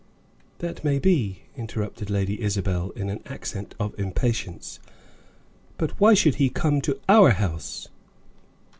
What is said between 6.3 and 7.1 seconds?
he come to